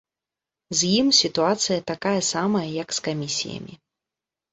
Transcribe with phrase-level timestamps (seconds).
[0.77, 3.73] З ім сітуацыя такая самая, як з камісіямі.